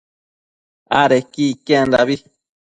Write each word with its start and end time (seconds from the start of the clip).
adequi 1.01 1.43
iquendabi 1.53 2.15